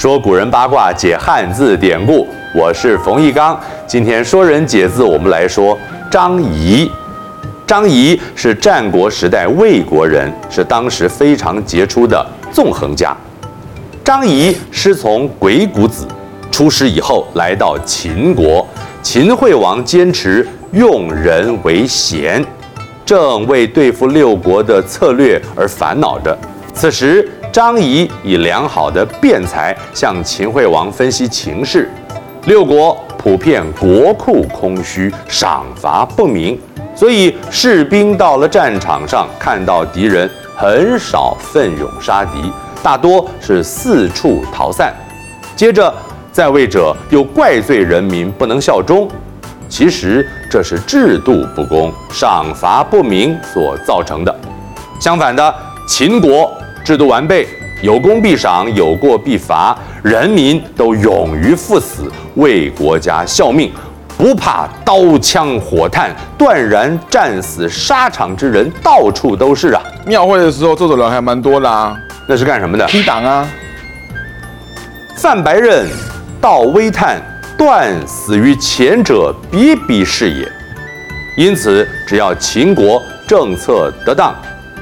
[0.00, 2.26] 说古人八卦，解汉字典故。
[2.54, 5.76] 我是冯翊纲，今天说人解字，我们来说
[6.10, 6.90] 张仪。
[7.66, 13.14] 张仪是战国时代魏国人，是当时非常杰出的纵横家。
[14.02, 16.08] 张仪师从鬼谷子，
[16.50, 18.66] 出师以后来到秦国，
[19.02, 22.42] 秦惠王坚持用人为贤，
[23.04, 26.34] 正为对付六国的策略而烦恼着。
[26.72, 31.90] 此时，张仪以良好的辩才向秦惠王分析情势。
[32.46, 36.58] 六国普遍国库空虚，赏罚不明，
[36.94, 42.50] 所以士兵到了战场上，看到敌人很少奋勇杀敌，
[42.82, 44.94] 大多是四处逃散。
[45.54, 45.92] 接着，
[46.32, 49.06] 在位者又怪罪人民不能效忠，
[49.68, 54.34] 其实这是制度不公、赏罚不明所造成的。
[54.98, 55.54] 相反的，
[55.86, 56.50] 秦国
[56.84, 57.46] 制度完备。
[57.82, 63.72] 有功必赏，有过必罚，人民都勇于赴死，为国家效命，
[64.18, 69.82] 不怕刀枪火炭，断然战死沙场之人到处都是啊！
[70.04, 71.96] 庙会的时候，这种人还蛮多的啊。
[72.28, 72.84] 那是干什么的？
[72.86, 73.48] 踢党啊！
[75.16, 75.88] 范白刃，
[76.38, 77.16] 道微炭，
[77.56, 80.46] 断死于前者，比比是也。
[81.34, 84.34] 因此，只要秦国政策得当。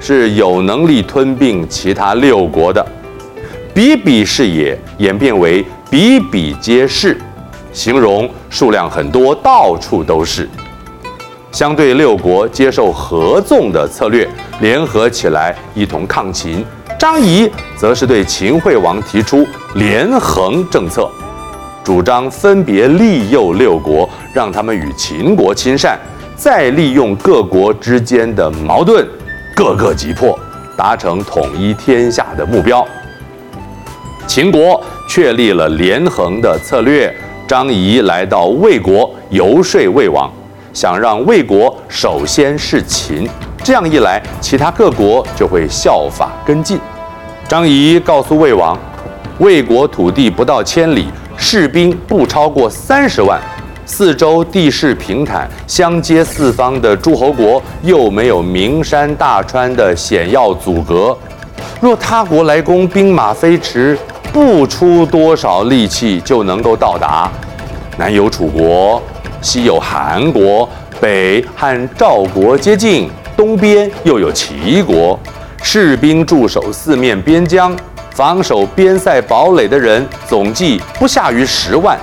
[0.00, 2.84] 是有能力吞并其他六国的，
[3.74, 7.16] 比比是也演变为比比皆是，
[7.72, 10.48] 形容数量很多，到处都是。
[11.52, 14.26] 相对六国接受合纵的策略，
[14.60, 16.64] 联合起来一同抗秦。
[16.98, 21.10] 张仪则是对秦惠王提出连横政策，
[21.82, 25.98] 主张分别利诱六国，让他们与秦国亲善，
[26.36, 29.06] 再利用各国之间的矛盾。
[29.62, 30.38] 各个击破，
[30.74, 32.82] 达成统一天下的目标。
[34.26, 37.14] 秦国确立了连横的策略，
[37.46, 40.32] 张仪来到魏国游说魏王，
[40.72, 43.28] 想让魏国首先是秦，
[43.62, 46.80] 这样一来，其他各国就会效法跟进。
[47.46, 48.78] 张仪告诉魏王，
[49.40, 53.38] 魏国土地不到千里，士兵不超过三十万。
[53.90, 61.18] 四周地势平坦，相接四方的诸侯国又没有名山大川的险要阻隔，
[61.80, 63.98] 若他国来攻，兵马飞驰，
[64.32, 67.28] 不出多少力气就能够到达。
[67.98, 69.02] 南有楚国，
[69.42, 70.66] 西有韩国，
[71.00, 75.18] 北和赵国接近，东边又有齐国，
[75.64, 77.76] 士兵驻守四面边疆，
[78.12, 81.98] 防守边塞堡垒的人总计不下于十万。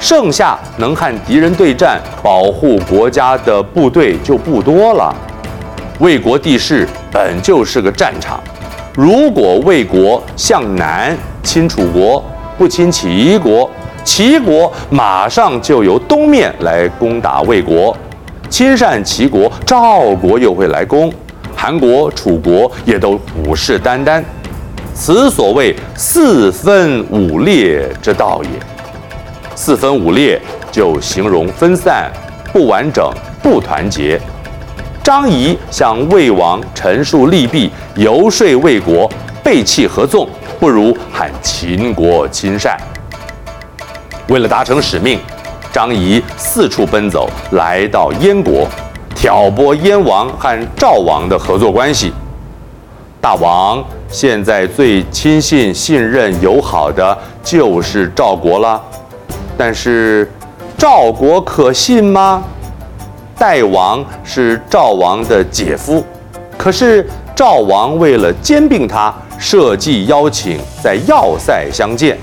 [0.00, 5.14] 剩下能和敌人对战、保护国家的部队就不多了。
[5.98, 8.40] 魏国地势本就是个战场，
[8.94, 12.24] 如果魏国向南亲楚国，
[12.56, 13.70] 不亲齐国，
[14.02, 17.94] 齐国马上就由东面来攻打魏国；
[18.48, 21.12] 亲善齐国，赵国又会来攻，
[21.54, 24.24] 韩国、楚国也都虎视眈眈。
[24.94, 28.48] 此所谓四分五裂之道也。
[29.62, 30.40] 四分五裂
[30.72, 32.10] 就形容分散、
[32.50, 33.12] 不完整、
[33.42, 34.18] 不团结。
[35.04, 39.06] 张仪向魏王陈述利弊，游说魏国
[39.44, 40.26] 背弃合纵，
[40.58, 42.74] 不如喊秦国亲善。
[44.28, 45.20] 为了达成使命，
[45.70, 48.66] 张仪四处奔走，来到燕国，
[49.14, 52.14] 挑拨燕王和赵王的合作关系。
[53.20, 58.82] 大王现在最亲信、信任、友好的就是赵国了。
[59.62, 60.26] 但是，
[60.78, 62.42] 赵国可信吗？
[63.36, 66.02] 代王是赵王的姐夫，
[66.56, 67.06] 可是
[67.36, 72.16] 赵王为了兼并他，设计邀请在要塞相见。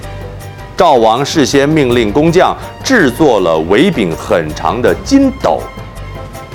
[0.75, 5.59] 赵王事先命令工匠制作了围柄很长的金斗，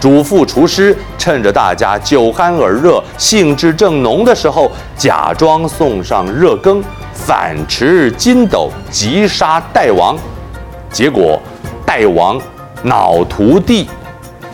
[0.00, 6.82] 嘱咐厨师趁着大家酒酣耳热、兴致正浓的时候，假装送上热羹，
[7.14, 10.18] 反持金斗击杀代王。
[10.92, 11.40] 结果，
[11.86, 12.38] 代王
[12.82, 13.88] 脑涂地，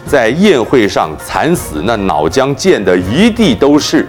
[0.07, 4.07] 在宴会上惨死，那脑浆溅得一地都是。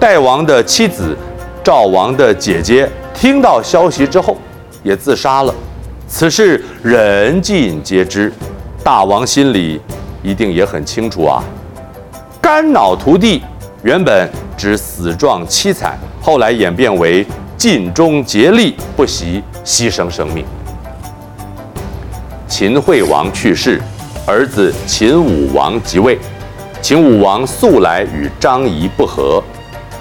[0.00, 1.16] 代王的妻子，
[1.62, 4.36] 赵王的姐姐，听到消息之后，
[4.82, 5.54] 也自杀了。
[6.08, 8.32] 此事人尽皆知，
[8.82, 9.80] 大王心里
[10.20, 11.42] 一定也很清楚啊。
[12.40, 13.40] 肝脑涂地，
[13.84, 17.24] 原本指死状凄惨，后来演变为。
[17.62, 20.44] 尽忠竭力，不惜牺牲生命。
[22.48, 23.80] 秦惠王去世，
[24.26, 26.18] 儿子秦武王即位。
[26.80, 29.40] 秦武王素来与张仪不和，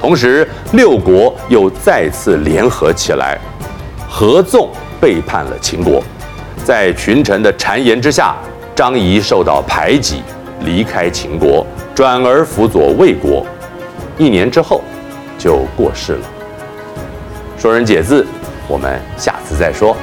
[0.02, 3.40] 同时，六国又再次联合起来，
[4.10, 4.68] 合纵
[5.00, 6.04] 背叛了秦国。
[6.66, 8.36] 在群臣的谗言之下，
[8.76, 10.24] 张仪受到排挤，
[10.62, 11.64] 离开秦国，
[11.94, 13.46] 转而辅佐魏国。
[14.18, 14.82] 一年之后，
[15.38, 16.28] 就过世了。
[17.62, 18.26] 说人解字，
[18.68, 19.96] 我们下次再说。